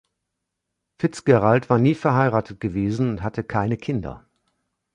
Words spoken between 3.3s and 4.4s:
keine Kinder.